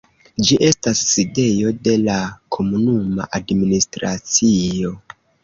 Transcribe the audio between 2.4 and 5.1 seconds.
komunuma administracio.